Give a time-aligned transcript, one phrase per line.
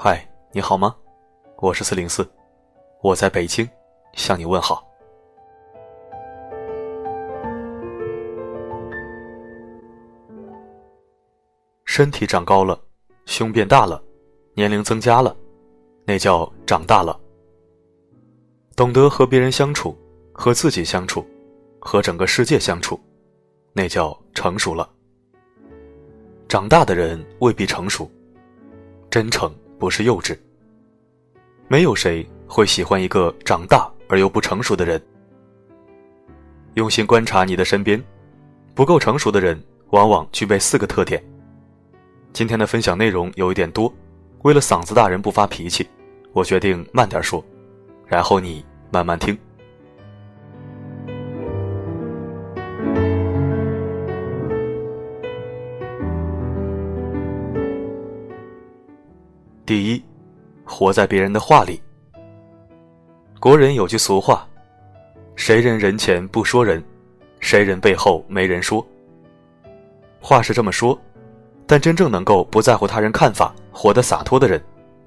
[0.00, 0.94] 嗨，你好吗？
[1.56, 2.24] 我是四零四，
[3.02, 3.68] 我在北京
[4.12, 4.88] 向你问好。
[11.84, 12.80] 身体长高了，
[13.26, 14.00] 胸变大了，
[14.54, 15.36] 年龄增加了，
[16.04, 17.18] 那叫长大了。
[18.76, 19.98] 懂得和别人相处，
[20.32, 21.26] 和自己相处，
[21.80, 23.00] 和整个世界相处，
[23.72, 24.88] 那叫成熟了。
[26.46, 28.08] 长大的人未必成熟，
[29.10, 30.36] 真诚不是幼稚。
[31.68, 35.00] 没有谁会喜欢一个长大而又不成熟的人。
[36.74, 38.02] 用心观察你的身边，
[38.74, 39.60] 不够成熟的人
[39.90, 41.22] 往往具备四个特点。
[42.32, 43.92] 今天的分享内容有一点多，
[44.42, 45.86] 为了嗓子大人不发脾气，
[46.32, 47.44] 我决定慢点说，
[48.06, 49.36] 然后你慢慢听。
[59.68, 60.02] 第一，
[60.64, 61.78] 活在别人的话里。
[63.38, 64.48] 国人有句俗话
[65.36, 66.82] ：“谁人人前不说人，
[67.38, 68.82] 谁人背后没人说。”
[70.22, 70.98] 话是这么说。
[71.66, 74.58] 但真正能够不在乎他人看法、活得洒脱的人，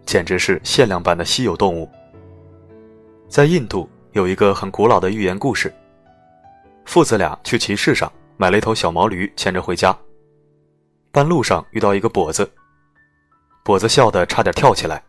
[0.05, 1.89] 简直是限量版的稀有动物。
[3.27, 5.73] 在印度有一个很古老的寓言故事：
[6.85, 9.97] 父子俩去集市上买了一头小毛驴，牵着回家。
[11.11, 12.47] 半路上遇到一个跛子，
[13.63, 15.03] 跛子笑得差点跳起来。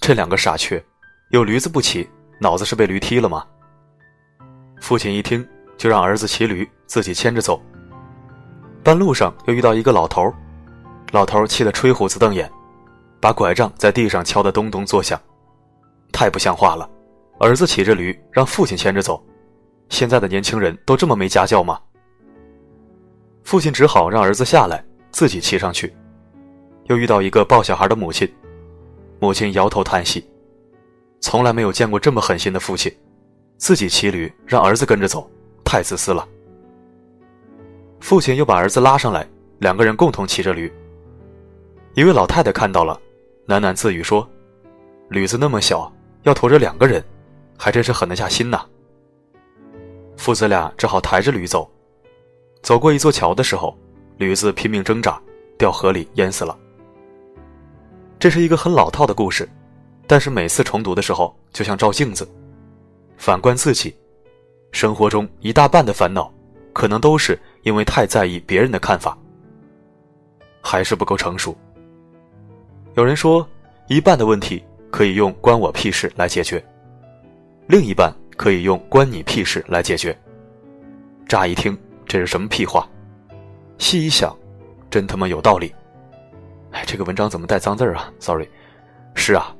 [0.00, 0.84] 这两个傻缺，
[1.30, 2.08] 有驴子不骑，
[2.40, 3.44] 脑子是被驴踢了吗？
[4.80, 7.60] 父亲一听，就让儿子骑驴，自己牵着走。
[8.82, 10.32] 半路上又遇到一个老头。
[11.12, 12.50] 老头气得吹胡子瞪眼，
[13.20, 15.18] 把拐杖在地上敲得咚咚作响，
[16.12, 16.88] 太不像话了！
[17.40, 19.24] 儿子骑着驴，让父亲牵着走，
[19.88, 21.80] 现在的年轻人都这么没家教吗？
[23.42, 25.96] 父亲只好让儿子下来，自己骑上去。
[26.88, 28.30] 又遇到一个抱小孩的母亲，
[29.20, 30.24] 母亲摇头叹息，
[31.20, 32.92] 从来没有见过这么狠心的父亲，
[33.56, 35.30] 自己骑驴让儿子跟着走，
[35.64, 36.26] 太自私了。
[38.00, 40.72] 父亲又把儿子拉上来，两个人共同骑着驴。
[41.94, 42.98] 一位老太太看到了，
[43.46, 44.28] 喃喃自语说
[45.10, 45.92] ：“驴子那么小，
[46.22, 47.04] 要驮着两个人，
[47.58, 48.64] 还真是狠得下心呐。”
[50.16, 51.68] 父子俩只好抬着驴走。
[52.62, 53.76] 走过一座桥的时候，
[54.16, 55.20] 驴子拼命挣扎，
[55.58, 56.56] 掉河里淹死了。
[58.18, 59.48] 这是一个很老套的故事，
[60.06, 62.28] 但是每次重读的时候，就像照镜子，
[63.16, 63.94] 反观自己，
[64.72, 66.32] 生活中一大半的烦恼，
[66.72, 69.16] 可能都是因为太在意别人的看法，
[70.60, 71.56] 还是不够成熟。
[72.94, 73.46] 有人说，
[73.86, 76.64] 一半的问题可以用“关我屁事”来解决，
[77.68, 80.18] 另一半可以用“关你屁事”来解决。
[81.28, 82.88] 乍一听，这是什么屁话？
[83.78, 84.36] 细一想，
[84.90, 85.72] 真他妈有道理。
[86.70, 88.48] 哎，这个文章怎么带脏字儿啊？Sorry。
[89.14, 89.54] 是啊，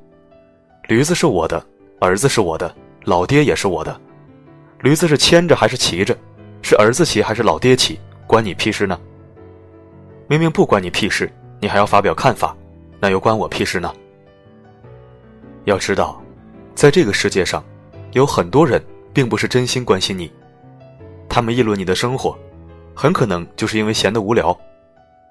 [0.89, 1.65] 驴子是我的，
[2.01, 2.75] 儿子是我的，
[3.05, 4.01] 老爹也是我的。
[4.81, 6.17] 驴子是牵着还是骑着？
[6.63, 7.99] 是儿子骑还是老爹骑？
[8.27, 8.99] 关你屁事呢？
[10.29, 12.57] 明明不关你屁事，你还要发表看法。
[13.01, 13.93] 那又关我屁事呢？
[15.65, 16.23] 要知道，
[16.75, 17.65] 在这个世界上，
[18.13, 18.83] 有很多人
[19.13, 20.31] 并不是真心关心你，
[21.29, 22.37] 他们议论你的生活，
[22.95, 24.57] 很可能就是因为闲得无聊，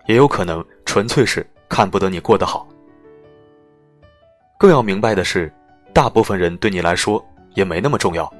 [0.07, 2.67] 也有可能纯粹是看不得你过得好。
[4.57, 5.51] 更要明白的是，
[5.93, 7.23] 大部分人对你来说
[7.53, 8.31] 也没那么重要，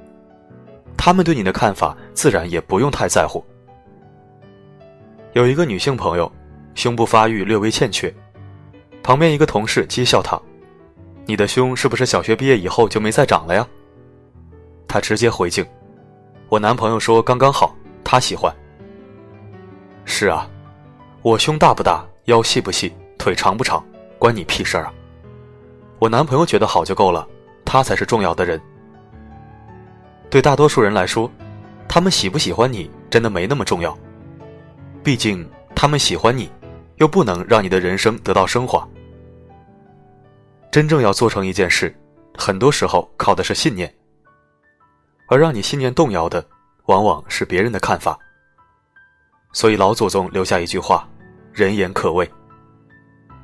[0.98, 3.44] 他们对你的看法自然也不用太在乎。
[5.34, 6.32] 有一个女性朋友，
[6.74, 8.14] 胸部发育略微欠缺。
[9.04, 10.38] 旁边一个同事讥笑他
[11.26, 13.66] ：“你的胸是不是小学毕业以后就没再长了呀？”
[14.88, 15.66] 他直接回敬
[16.50, 18.54] ：“我男朋友说刚刚好，他喜欢。”
[20.04, 20.50] 是啊，
[21.22, 22.92] 我胸大不大，腰细不细，
[23.28, 23.86] 腿长不长，
[24.18, 24.90] 关你屁事啊！
[26.00, 27.28] 我男朋友觉得好就够了，
[27.66, 28.58] 他才是重要的人。
[30.30, 31.30] 对大多数人来说，
[31.90, 33.94] 他们喜不喜欢你真的没那么重要，
[35.04, 35.46] 毕竟
[35.76, 36.50] 他们喜欢你，
[37.00, 38.88] 又不能让你的人生得到升华。
[40.72, 41.94] 真正要做成一件事，
[42.38, 43.94] 很多时候靠的是信念，
[45.28, 46.42] 而让你信念动摇的，
[46.86, 48.18] 往往是别人的看法。
[49.52, 51.06] 所以老祖宗留下一句话
[51.52, 52.26] ：“人言可畏”，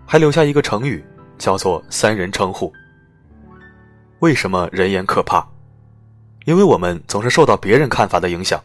[0.06, 1.04] 还留下一个成语，
[1.38, 2.72] 叫做“三人称呼”。
[4.20, 5.46] 为什么人言可怕？
[6.46, 8.62] 因为我们总是受到别人看法的影响。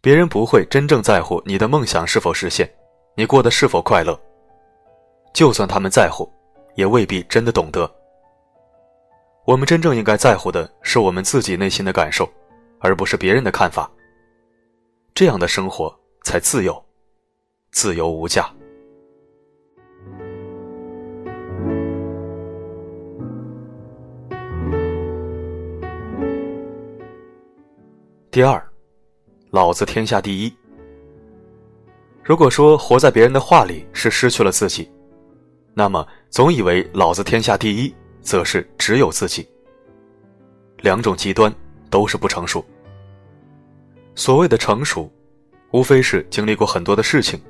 [0.00, 2.70] 别人不会真正在乎你的梦想是否实现，
[3.14, 4.18] 你过得是否快乐。
[5.32, 6.28] 就算他们在乎。
[6.78, 7.92] 也未必真的懂得。
[9.44, 12.30] 我们真正应该在乎的是我们自己内心的感受，
[12.78, 13.90] 而不是别人的看法。
[15.12, 15.92] 这样的生活
[16.22, 16.80] 才自由，
[17.72, 18.48] 自由无价。
[28.38, 28.64] 第二，
[29.50, 30.54] 老子天下第一。
[32.22, 34.88] 如果说活在别人的话里是失去了自己，
[35.74, 37.92] 那么总以为老子天下第一，
[38.22, 39.44] 则是只有自己。
[40.82, 41.52] 两种极端
[41.90, 42.64] 都是不成熟。
[44.14, 45.10] 所谓的成熟，
[45.72, 47.40] 无非是经历过很多的事情，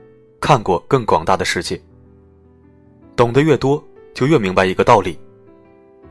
[0.41, 1.79] 看过更广大的世界。
[3.15, 5.21] 懂得越多，就越明白一个道理：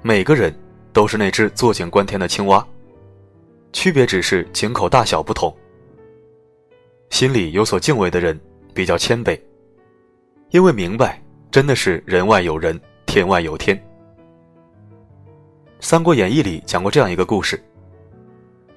[0.04, 0.56] 每个人
[0.94, 2.64] 都是那只坐井观天的青蛙，
[3.74, 5.56] 区别只是井口大小不同。
[7.10, 8.40] 心里有所敬畏的人。
[8.74, 9.36] 比较谦卑，
[10.52, 11.20] 因为明白
[11.50, 13.76] 真的是人外有人，天外有天。
[15.80, 17.60] 《三国演义》里讲过这样一个故事：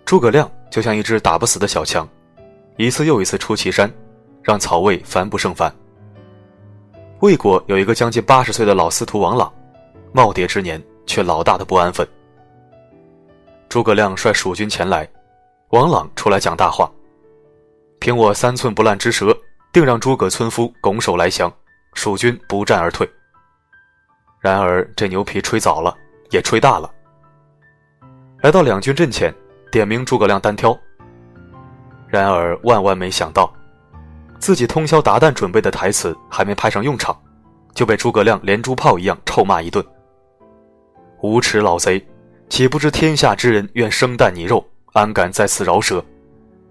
[0.07, 2.09] 诸葛亮就像一只打不死的小强，
[2.79, 3.93] 一次又一次出祁山，
[4.43, 5.71] 让曹魏烦不胜烦。
[7.19, 9.53] 魏国有一个将近八十岁的老司徒王朗，
[10.15, 12.09] 耄耋之年却老大的不安分。
[13.71, 15.09] 诸葛亮率蜀军前来，
[15.69, 16.91] 王朗出来讲大话
[18.01, 19.35] ：“凭我三寸不烂之舌。”
[19.73, 21.49] 定让诸葛村夫拱手来降，
[21.95, 23.09] 蜀军不战而退。
[24.41, 25.97] 然而这牛皮吹早了，
[26.31, 26.91] 也吹大了。
[28.43, 29.33] 来到两军阵前，
[29.71, 30.77] 点名诸葛亮单挑。
[32.09, 33.55] 然而万万没想到，
[34.41, 37.17] 自己通宵达旦准备的台词还没派上用场，
[37.73, 39.87] 就被诸葛亮连珠炮一样臭骂一顿。
[41.23, 42.05] 无耻老贼，
[42.51, 44.63] 岂不知天下之人愿生啖你肉，
[44.93, 46.05] 安敢在此饶舌？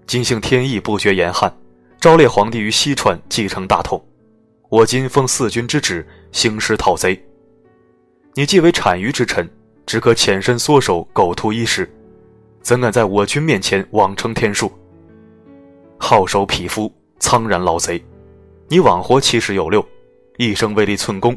[0.06, 1.50] 今幸天意不绝严汉。
[1.98, 4.02] 昭烈皇帝于西川继承大统，
[4.68, 7.18] 我今奉四君之旨兴师讨贼。
[8.34, 9.48] 你既为产于之臣，
[9.86, 11.90] 只可潜身缩手，苟图一时，
[12.60, 14.70] 怎敢在我军面前妄称天数？
[15.98, 18.02] 好手匹夫，苍然老贼！
[18.68, 19.84] 你枉活七十有六，
[20.36, 21.34] 一生未立寸功，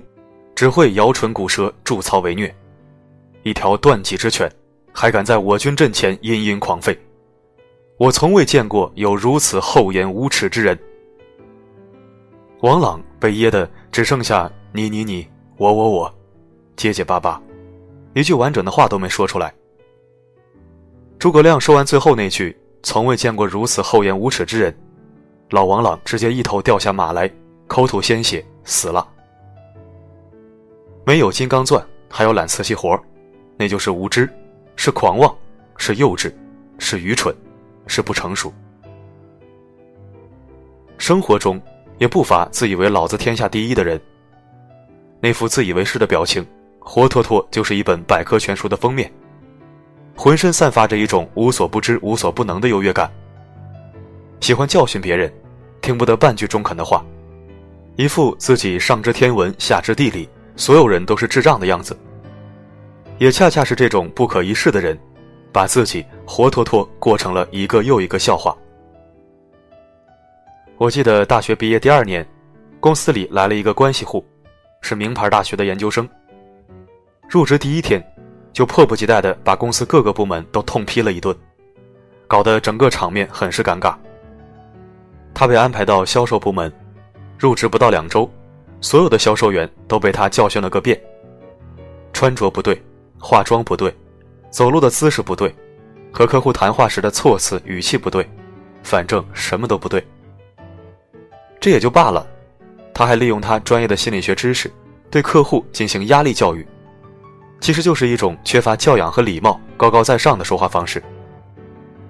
[0.53, 2.53] 只会摇唇鼓舌，助曹为虐。
[3.43, 4.49] 一条断脊之犬，
[4.93, 6.97] 还敢在我军阵前殷殷狂吠！
[7.97, 10.77] 我从未见过有如此厚颜无耻之人。
[12.61, 16.15] 王朗被噎得只剩下你你你我我我，
[16.77, 17.41] 结结巴巴，
[18.13, 19.53] 一句完整的话都没说出来。
[21.19, 24.73] 诸葛亮说完最后那句“从未见过如此厚颜无耻之人”，
[25.51, 27.29] 老王朗直接一头掉下马来，
[27.67, 29.05] 口吐鲜血，死了。
[31.05, 32.97] 没有金刚钻，还有揽瓷器活
[33.57, 34.29] 那就是无知，
[34.75, 35.35] 是狂妄，
[35.77, 36.33] 是幼稚，
[36.77, 37.35] 是愚蠢。
[37.85, 38.49] 是不成熟。
[40.97, 41.61] 生活中
[41.97, 43.99] 也不乏自以为老子天下第一的人。
[45.19, 46.47] 那副自以为是的表情，
[46.79, 49.11] 活脱脱就是一本百科全书的封面。
[50.15, 53.11] 浑身散发着一种无所不知、无所不能的优越感。
[54.39, 55.29] 喜欢教训别人，
[55.81, 57.05] 听不得半句中肯的话，
[57.97, 61.97] 一副自己上知天文下知地理，所有人都是智障的样子。
[63.17, 64.97] 也恰恰是这种不可一世的人。
[65.53, 68.57] 把自己活脱脱过成了一个又一个笑话。
[70.77, 72.27] 我记得大学毕业第二年，
[72.79, 74.25] 公司里来了一个关系户，
[74.81, 76.09] 是名牌大学的研究生。
[77.29, 78.03] 入职第一天，
[78.51, 81.37] 就迫不及待地把公司各个部门都痛批了一顿，
[82.27, 83.95] 搞得整个场面很是尴尬。
[85.35, 86.73] 他被安排到销售部门，
[87.37, 88.27] 入职不到两周，
[88.81, 90.99] 所有的销售员都被他教训了个遍。
[92.11, 92.81] 穿着不对，
[93.23, 93.95] 化妆不对。
[94.51, 95.55] 走路的姿势不对，
[96.11, 98.29] 和客户谈话时的措辞语气不对，
[98.83, 100.05] 反正什么都不对。
[101.59, 102.27] 这也就罢了，
[102.93, 104.71] 他还利用他专业的心理学知识，
[105.09, 106.67] 对客户进行压力教育，
[107.61, 111.01] 其实就是一种缺乏教养和礼貌、高高在上的说话方式。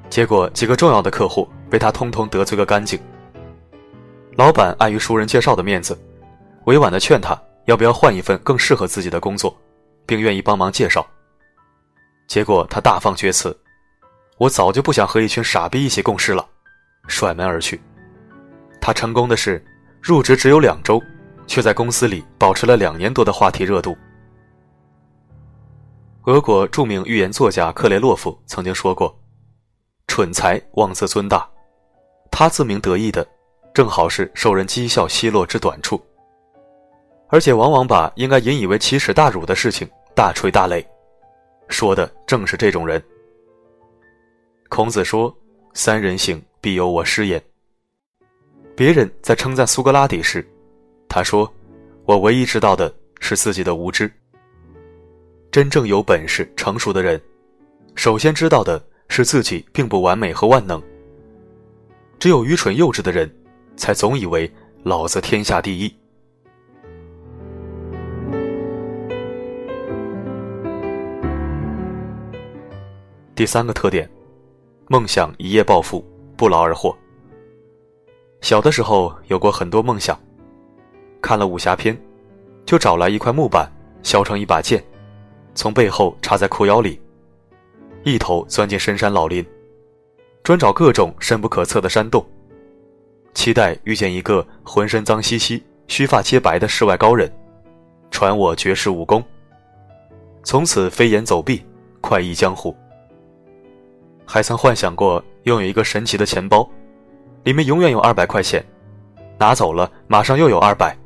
[0.09, 2.99] 结果几个重要的客户被他通通得罪个干净。
[4.35, 5.97] 老板碍于熟人介绍的面子，
[6.65, 9.55] 委婉的劝他要不要换一份更适合自己的工作，
[10.05, 11.05] 并愿意帮忙介绍。
[12.27, 13.57] 结果他大放厥词
[14.37, 16.47] ：“我早就不想和一群傻逼一起共事了。”
[17.07, 17.81] 甩门而去。
[18.79, 19.63] 他成功的是，
[20.01, 21.01] 入职只有两周，
[21.45, 23.97] 却在公司里保持了两年多的话题热度。
[26.23, 29.13] 俄国著名寓言作家克雷洛夫曾经说过
[30.07, 31.45] ：“蠢才妄自尊大，
[32.31, 33.27] 他自鸣得意的，
[33.73, 36.01] 正好是受人讥笑奚落之短处，
[37.33, 40.85] 而且往往把应该引以为奇耻大辱的事情大吹大擂。”
[41.67, 43.01] 说的正是这种人。
[44.69, 45.35] 孔子说
[45.73, 47.41] ：“三人行，必有我师焉。”
[48.77, 50.47] 别人在称赞苏格拉底时，
[51.09, 51.51] 他说
[52.05, 54.11] ：“我唯一知道的是自己的无知。”
[55.51, 57.19] 真正有本事、成熟的人，
[57.95, 60.79] 首先知道的是自己并不完美和万能。
[62.19, 63.27] 只有愚蠢幼稚的人，
[63.75, 64.51] 才总以为
[64.83, 65.95] 老子天下第一。
[73.43, 74.09] 第三个特点，
[74.87, 76.01] 梦想一夜暴富，
[76.37, 76.95] 不劳而获。
[78.39, 80.17] 小的时候有过很多梦想，
[81.21, 81.93] 看了武侠片，
[82.65, 83.69] 就找来一块木板，
[84.01, 84.81] 削成一把剑，
[85.55, 87.01] 从背后插在裤腰里，
[88.05, 89.45] 一头钻进深山老林，
[90.41, 92.25] 专找各种深不可测的山洞，
[93.33, 97.29] 期待遇见一个浑身脏兮兮、须发皆白的世外高人，
[98.09, 99.21] 传我绝世武功，
[100.45, 101.61] 从此飞檐走壁，
[101.99, 102.73] 快意江湖。
[104.25, 106.67] 还曾幻想过拥有一个神奇的钱包，
[107.43, 108.63] 里面永远有二百块钱，
[109.37, 110.97] 拿走了马上又有二百，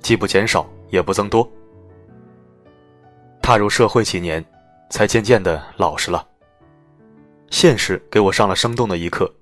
[0.00, 1.48] 既不减少也不增多。
[3.40, 4.44] 踏入社会几年，
[4.90, 6.26] 才渐渐的老实了。
[7.50, 9.32] 现实给我上了生动的一课：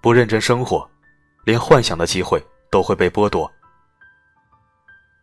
[0.00, 0.88] 不认真生活，
[1.44, 3.50] 连幻想的机会都会被剥夺。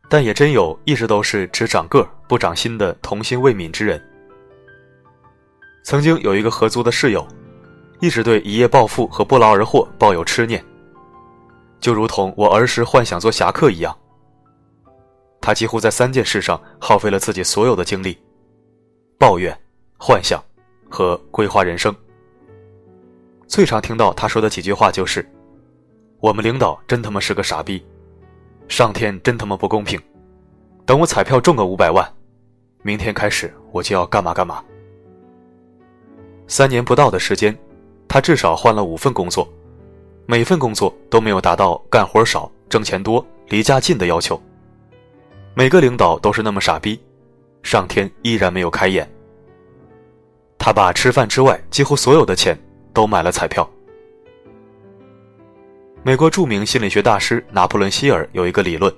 [0.10, 4.01] 但也真有一直都是只长个不长心的童心未泯之人。
[5.84, 7.28] 曾经有一个合租的室友，
[8.00, 10.63] 一直对一夜暴富和不劳而获抱有痴念，
[11.82, 13.96] 就如同我儿时幻想做侠客一样。
[15.42, 18.18] 他几乎在三件事上耗费了自己所有的精力：
[19.20, 19.56] 抱怨、
[20.00, 20.42] 幻想
[20.90, 21.94] 和规划人生。
[23.46, 25.30] 最常听到他说的几句话就是
[26.22, 27.86] ：“我们领导真他妈是个傻逼，
[28.70, 30.02] 上天真他妈不公平。
[30.86, 32.10] 等我彩票中个五百万，
[32.84, 34.63] 明天开始我就要干嘛干嘛。”
[36.53, 37.57] 三年不到的时间，
[38.07, 39.51] 他至少换了五份工作，
[40.27, 44.39] 每份工作都没有达到干活少、挣钱多、离家近的要求。
[45.55, 47.01] 每个领导都是那么傻逼，
[47.63, 49.12] 上天依然没有开眼。
[50.60, 52.55] 他把吃饭之外几乎所有的钱
[52.93, 53.67] 都买了彩票。
[56.03, 58.93] 美国著名心理学大师拿破仑·希尔有一个理论：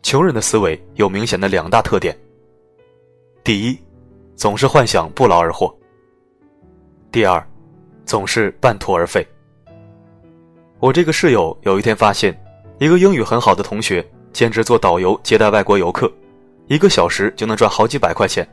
[0.00, 2.16] 穷人的思维有明显的两大特点。
[3.42, 3.76] 第一，
[4.36, 5.76] 总是幻想不劳而获。
[7.10, 7.42] 第二，
[8.04, 9.26] 总是半途而废。
[10.78, 12.38] 我这个室友有一天发现，
[12.78, 16.12] 一个英语很好的同学兼职做导游接待外国游客，
[16.66, 18.46] 一个小时就能赚好几百块钱，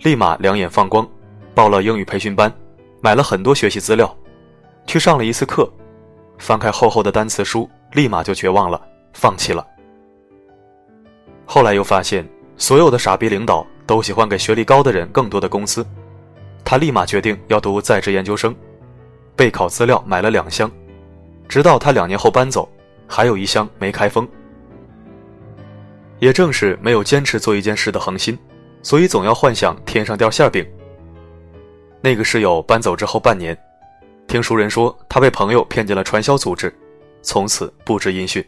[0.00, 1.08] 立马两眼放光，
[1.54, 2.52] 报了英语培训班，
[3.00, 4.14] 买了很多学习资料，
[4.86, 5.66] 去上了一次课，
[6.38, 8.78] 翻开厚厚的单词书，立马就绝望了，
[9.14, 9.66] 放弃了。
[11.46, 15.84] 后来又发现，所有的傻逼领导都喜欢给学历高的人更多的工资。
[16.64, 18.54] 他立马决定要读在职研究生，
[19.36, 20.70] 备考资料买了两箱，
[21.48, 22.68] 直到他两年后搬走，
[23.06, 24.26] 还有一箱没开封。
[26.20, 28.38] 也正是没有坚持做一件事的恒心，
[28.82, 30.66] 所以总要幻想天上掉馅饼。
[32.00, 33.56] 那个室友搬走之后半年，
[34.26, 36.74] 听熟人说他被朋友骗进了传销组织，
[37.20, 38.42] 从此不知音讯。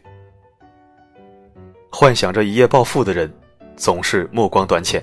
[1.91, 3.33] 幻想着一夜暴富的人，
[3.77, 5.03] 总是目光短浅。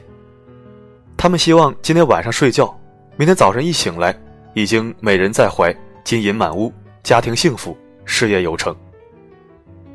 [1.15, 2.75] 他们希望今天晚上睡觉。
[3.15, 4.15] 明天早上一醒来，
[4.55, 5.71] 已经美人在怀，
[6.03, 8.75] 金银满屋，家庭幸福，事业有成。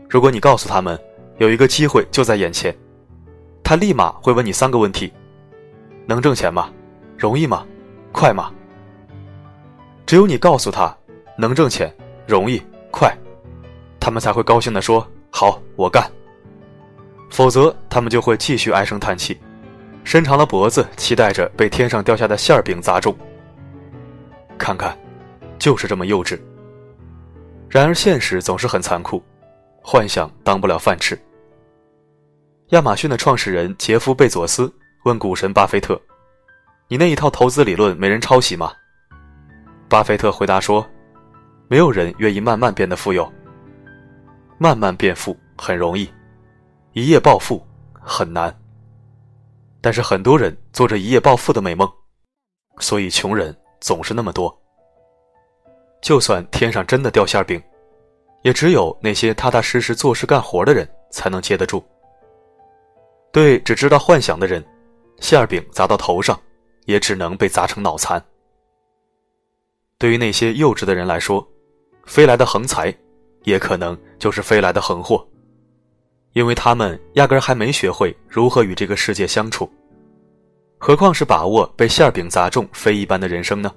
[0.09, 0.97] 如果你告诉他们
[1.39, 2.73] 有一个机会就在眼前，
[3.65, 5.13] 他立马会问你三个问题：
[6.07, 6.71] 能挣钱吗？
[7.17, 7.67] 容易吗？
[8.13, 8.53] 快吗？
[10.07, 10.97] 只有你告诉他
[11.37, 11.93] 能挣钱、
[12.25, 13.13] 容易、快，
[13.99, 16.09] 他们才会高兴地说：“好，我干。”
[17.31, 19.37] 否则，他们就会继续唉声叹气。
[20.09, 23.15] 伸长了脖子，期待着被天上掉下的馅饼砸中。
[24.57, 24.99] 看看，
[25.59, 26.41] 就是这么幼稚。
[27.69, 29.23] 然而现实总是很残酷，
[29.83, 31.15] 幻想当不了饭吃。
[32.69, 34.73] 亚马逊的创始人杰夫·贝佐斯
[35.05, 36.01] 问股神巴菲特
[36.89, 38.73] ：“你那一套投资理论没人抄袭吗？”
[39.91, 40.89] 巴菲特回答说
[41.69, 43.31] ：“没有人愿意慢慢变得富有。
[44.57, 46.09] 慢慢变富很容易，
[46.95, 47.63] 一夜暴富
[47.93, 48.51] 很难。”
[49.89, 51.91] 但是很多人做着一夜暴富的美梦，
[52.79, 54.55] 所以穷人总是那么多。
[56.03, 57.59] 就算天上真的掉馅饼，
[58.43, 61.83] 也只有那些踏踏实实做事干活的人才能接得住。
[63.33, 64.63] 对只知道幻想的人，
[65.21, 66.39] 馅饼砸到头上，
[66.85, 68.23] 也只能被砸成脑残。
[69.97, 71.43] 对于那些幼稚的人来说，
[72.05, 72.95] 飞来的横财，
[73.45, 75.27] 也可能就是飞来的横祸。
[76.35, 79.69] 因为他们压根还没学会如何与这个世界相处，
[80.79, 83.73] 何况是把握被馅饼砸中飞一般的人生呢？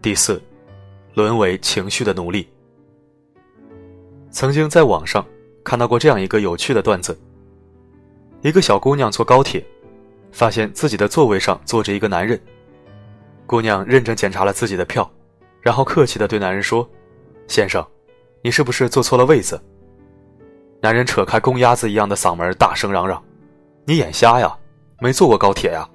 [0.00, 0.40] 第四，
[1.12, 2.48] 沦为情绪的奴隶。
[4.30, 5.26] 曾经在网上
[5.64, 7.18] 看到过这样一个有趣的段子：
[8.40, 9.62] 一个小姑娘坐高铁。
[10.32, 12.40] 发现自己的座位上坐着一个男人，
[13.46, 15.10] 姑娘认真检查了自己的票，
[15.60, 16.88] 然后客气地对男人说
[17.48, 17.84] ：“先生，
[18.42, 19.60] 你是不是坐错了位子？”
[20.80, 23.22] 男人扯开公鸭子一样的嗓门，大声嚷嚷
[23.84, 24.56] ：“你眼瞎呀？
[25.00, 25.88] 没坐过高铁呀？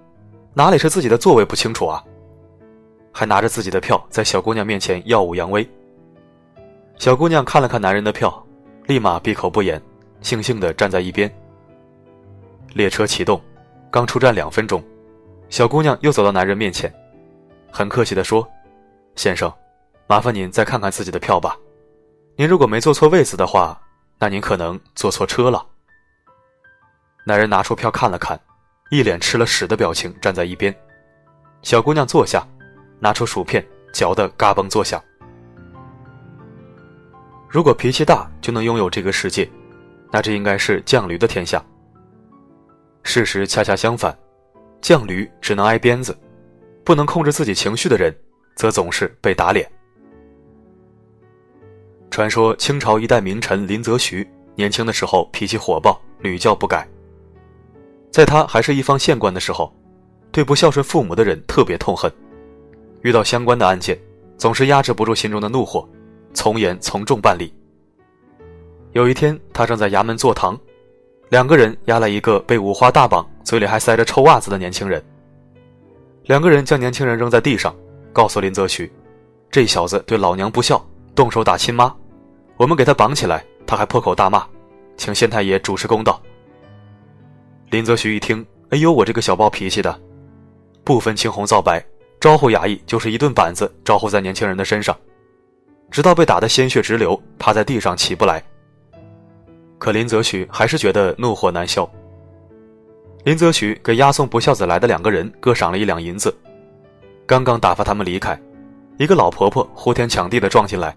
[0.53, 2.03] 哪里是自己的座位不清楚啊？”
[3.13, 5.67] 还拿着自己的票在小姑娘面前耀武扬威。
[6.97, 8.45] 小姑娘看了看男人的票，
[8.87, 9.81] 立马闭口不言，
[10.21, 11.31] 悻悻地站在一边。
[12.73, 13.39] 列车启动，
[13.93, 14.83] 刚出站两分钟，
[15.49, 16.91] 小姑娘又走到男人面前，
[17.71, 18.49] 很客气地说
[19.13, 19.53] ：“先生，
[20.07, 21.55] 麻烦您再看看自己的票吧。
[22.35, 23.79] 您如果没坐错位子的话，
[24.17, 25.63] 那您可能坐错车了。”
[27.23, 28.39] 男人拿出票看了看，
[28.89, 30.75] 一脸吃了屎的表情，站在一边。
[31.61, 32.43] 小姑娘坐下。
[32.99, 34.99] 拿出薯片，嚼得嘎嘣作响。
[37.47, 39.47] 如果脾气大就能拥有这个世界，
[40.09, 41.63] 那这应该是犟驴的天下。
[43.03, 44.17] 事实恰恰相反，
[44.81, 46.17] 犟驴只能挨鞭子，
[46.83, 48.15] 不能控制自己情绪的人，
[48.55, 49.69] 则总是被打脸。
[52.09, 56.87] 传说清朝一代名臣林则徐年轻的时候脾气火爆，屡教不改。
[58.11, 59.73] 在他还是一方县官的时候，
[60.31, 62.11] 对不孝顺父母的人特别痛恨。
[63.01, 63.99] 遇到相关的案件，
[64.37, 65.87] 总是压制不住心中的怒火，
[66.33, 67.53] 从严从重办理。
[68.91, 70.55] 有一天，他正在衙门坐堂，
[71.33, 75.03] 两个人押来一个被五花大绑、嘴里还塞着臭袜子的年轻人。
[76.25, 77.75] 两个人将年轻人扔在地上，
[78.13, 78.87] 告诉林则徐
[79.49, 80.79] ：“这小子对老娘不孝，
[81.15, 81.91] 动手打亲妈，
[82.55, 84.45] 我们给他绑起来，他还破口大骂，
[84.95, 86.21] 请县太爷主持公道。”
[87.71, 89.99] 林则徐一听：“哎呦，我这个小暴脾气的，
[90.83, 91.83] 不分青红皂白。”
[92.21, 94.95] 招呼衙役就是一顿板子招呼在年轻人的身上，
[95.89, 98.43] 直到被打得鲜血直流，趴在地上起不来。
[99.83, 101.85] 可林则徐还是觉得怒火难消。
[103.25, 106.33] 林则徐给押送不孝子来的两个人各赏了一两银子，
[107.27, 108.41] 刚刚打发他们离开，
[108.97, 110.95] 一个老婆婆呼天抢地的撞进来，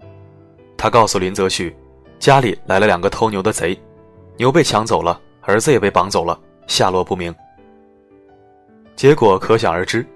[0.77, 1.75] 她告诉林则徐，
[2.17, 3.77] 家里来了两个偷牛的贼，
[4.37, 7.35] 牛被抢走了，儿子也被绑走了，下落不明。
[8.95, 10.07] 结果可想而知。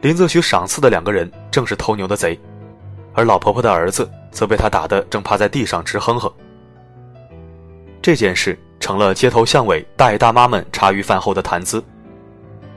[0.00, 2.40] 林则徐赏赐的两个人正是偷牛的贼，
[3.12, 6.32] 而老婆婆的儿子则被他打得正趴在地上直哼哼。
[8.00, 11.82] 这件事成了街头巷尾大爷大妈们茶余饭后的谈资，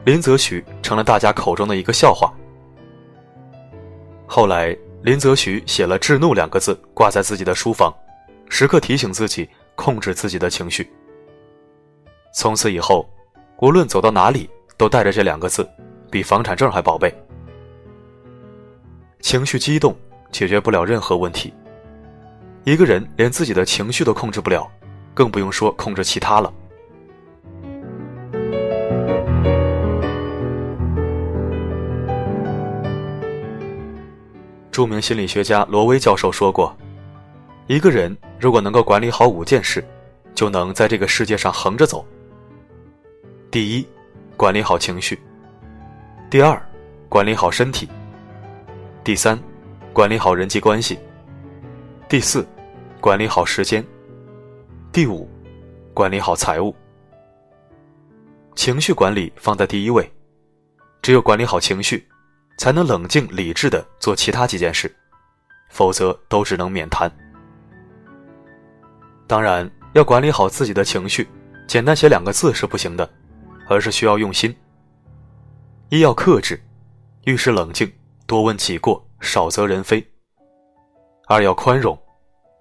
[0.05, 2.34] 林则徐成了大家口中的一个笑话。
[4.25, 7.93] 后来，林则徐写了“制怒”两个字挂在自己的书房，
[8.49, 10.91] 时刻提醒自己控制自己的情绪。
[12.34, 13.10] 从此以后，
[13.57, 15.67] 无论走到哪里，都带着这两个字。
[16.12, 17.10] 比房产证还宝贝。
[19.21, 19.95] 情绪激动
[20.29, 21.53] 解决不了任何问题。
[22.65, 24.69] 一个人连自己的情绪都控制不了，
[25.13, 26.54] 更不用说控制其他了。
[34.71, 36.76] 著名心理学家罗威教授说过
[37.67, 39.84] ：“一个人如果能够管理好五件事，
[40.34, 42.06] 就能在这个世界上横着走。
[43.52, 43.86] 第一，
[44.38, 45.19] 管理好情绪。”
[46.32, 46.60] 第二，
[47.10, 47.86] 管理好身体；
[49.04, 49.38] 第三，
[49.91, 50.95] 管理好人际关系；
[52.08, 52.47] 第四，
[53.02, 53.84] 管理好时间；
[54.93, 55.25] 第五，
[55.93, 56.75] 管理好财务。
[58.56, 60.12] 情绪管理放在第一位，
[61.01, 62.06] 只有管理好情绪，
[62.58, 64.93] 才能冷静理智的做其他几件事，
[65.69, 67.10] 否则都只能免谈。
[69.27, 71.25] 当然，要管理好自己的情绪，
[71.69, 73.10] 简单写两个字是不行的，
[73.69, 74.54] 而是需要用心。
[75.88, 76.62] 一要克制，
[77.23, 77.89] 遇事冷静，
[78.27, 80.06] 多问己过，少责人非。
[81.27, 81.97] 二要宽容，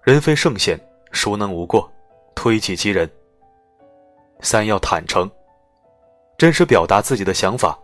[0.05, 0.79] 人非圣贤，
[1.11, 1.91] 孰能无过，
[2.35, 3.09] 推己及人。
[4.41, 5.29] 三要坦诚，
[6.37, 7.77] 真实表达自己的想法，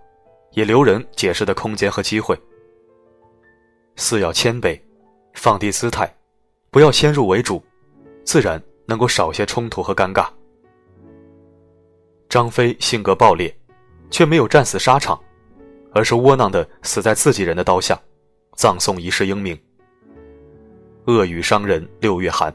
[0.51, 2.37] 也留人解释的空间和机会。
[3.95, 4.79] 四要谦卑，
[5.33, 6.11] 放低姿态，
[6.71, 7.63] 不要先入为主，
[8.23, 10.27] 自然能够少些冲突和尴尬。
[12.29, 13.55] 张飞性格暴烈，
[14.09, 15.19] 却没有战死沙场。
[15.93, 17.99] 而是窝囊的死在自己人的刀下，
[18.55, 19.59] 葬送一世英名。
[21.05, 22.53] 恶语伤人六月寒。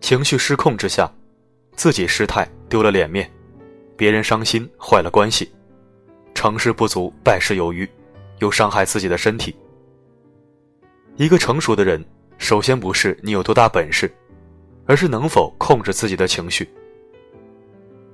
[0.00, 1.10] 情绪失控之下，
[1.76, 3.30] 自己失态丢了脸面，
[3.96, 5.50] 别人伤心坏了关系，
[6.34, 7.88] 成事不足败事有余，
[8.38, 9.54] 又伤害自己的身体。
[11.16, 12.02] 一个成熟的人，
[12.38, 14.10] 首先不是你有多大本事，
[14.86, 16.68] 而是能否控制自己的情绪。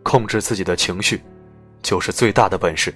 [0.03, 1.21] 控制自己的情绪，
[1.83, 2.93] 就是最大的本事。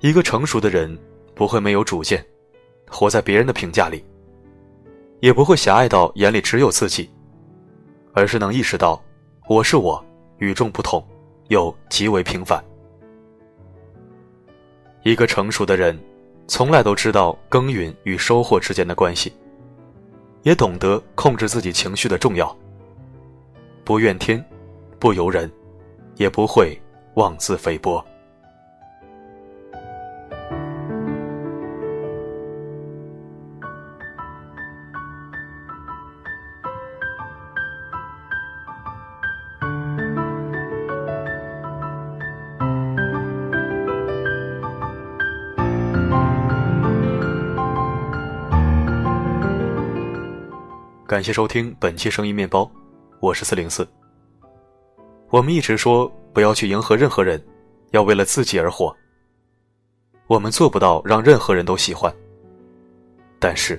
[0.00, 0.96] 一个成熟的人
[1.34, 2.24] 不会没有主见，
[2.88, 4.04] 活在别人的评价里，
[5.22, 7.08] 也不会狭隘到眼里只有自己，
[8.12, 9.00] 而是能意识到
[9.48, 10.04] 我是我，
[10.38, 11.00] 与众不同，
[11.46, 12.60] 又极为平凡。
[15.04, 15.96] 一个成熟的人，
[16.48, 19.32] 从来都知道耕耘与收获之间的关系，
[20.42, 22.54] 也懂得控制自己情绪的重要。
[23.84, 24.44] 不怨天，
[24.98, 25.48] 不尤人，
[26.16, 26.76] 也不会
[27.14, 28.04] 妄自菲薄。
[51.12, 52.72] 感谢收听本期声音面包，
[53.20, 53.86] 我是四零四。
[55.28, 57.38] 我们一直说不要去迎合任何人，
[57.90, 58.96] 要为了自己而活。
[60.26, 62.10] 我们做不到让任何人都喜欢，
[63.38, 63.78] 但是，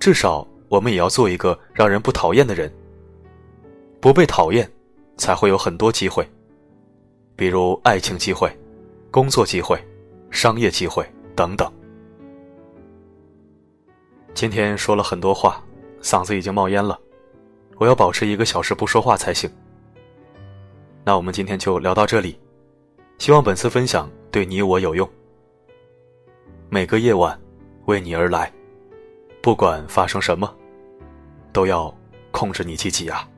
[0.00, 2.68] 至少我们也要做一个让人不讨厌的人。
[4.00, 4.68] 不被讨厌，
[5.16, 6.28] 才会有很多机会，
[7.36, 8.50] 比如爱情机会、
[9.12, 9.80] 工作机会、
[10.32, 11.72] 商业机会等等。
[14.34, 15.64] 今天说了很多话。
[16.02, 16.98] 嗓子已经冒烟了，
[17.76, 19.50] 我要保持一个小时不说话才行。
[21.04, 22.38] 那我们今天就聊到这里，
[23.18, 25.08] 希望本次分享对你我有用。
[26.68, 27.38] 每个夜晚，
[27.86, 28.52] 为你而来，
[29.40, 30.54] 不管发生什么，
[31.52, 31.94] 都要
[32.30, 33.28] 控制你自己啊。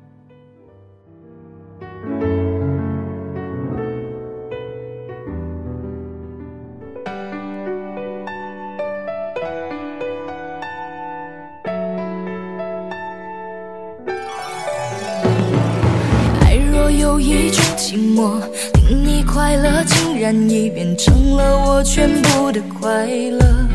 [20.20, 23.66] 然已变成了我全部的快乐，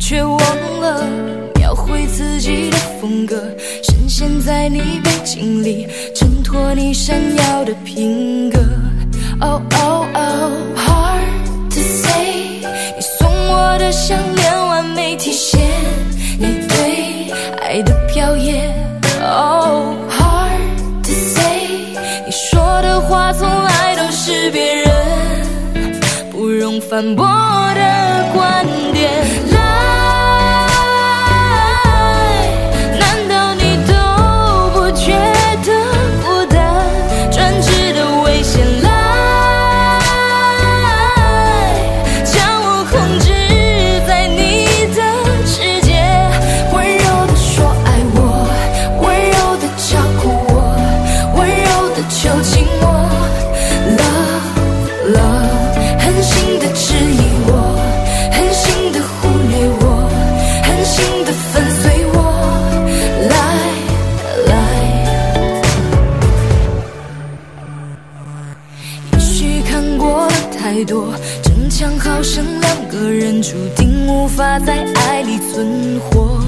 [0.00, 0.40] 却忘
[0.80, 1.06] 了
[1.54, 3.40] 描绘自己的风格，
[3.84, 8.58] 深陷在你背景里，衬托你闪耀的品格。
[9.40, 12.58] Oh oh oh，hard to say，
[12.96, 15.32] 你送我的项链完美体
[26.92, 27.51] 反驳
[73.42, 76.38] 注定无法在爱里存活，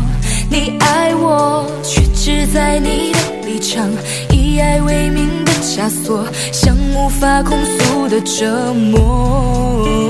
[0.49, 3.91] 你爱我，却只在你的立场，
[4.31, 10.09] 以爱为名的枷锁，像无法控诉的折磨。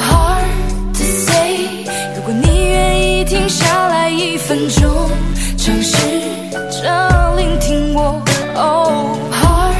[0.00, 0.46] Hard
[0.94, 1.84] to say，
[2.16, 5.10] 如果你愿意停下来一分钟，
[5.58, 5.96] 尝试
[6.70, 8.22] 着聆听我。
[8.54, 9.76] Oh hard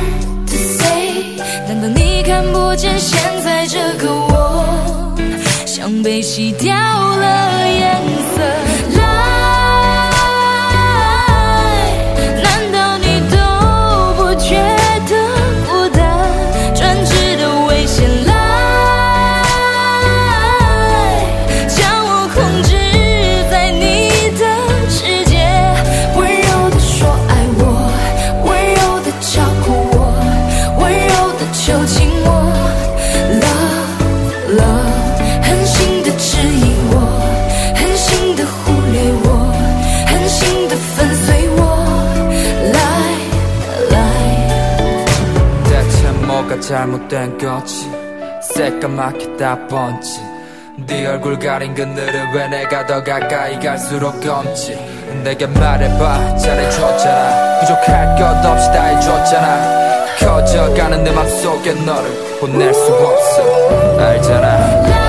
[0.47, 4.26] to say，难道你看不见现在这个我？
[5.87, 8.03] 像被洗掉了颜
[8.35, 8.66] 色。
[46.67, 47.89] 잘못된 거지.
[48.43, 50.21] 새까맣게 다 번지.
[50.79, 54.75] 네 얼굴 가린 그늘은 왜 내가 더 가까이 갈수록 검지?
[55.23, 57.61] 내게 말해봐 잘해줬잖아.
[57.61, 60.07] 부족할 것 없이 다 해줬잖아.
[60.19, 64.01] 커져가는 내 맘속에 너를 보낼 수 없어.
[64.01, 65.06] 알잖아